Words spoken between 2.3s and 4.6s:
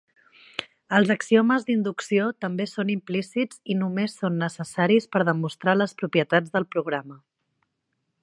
també són implícits i només són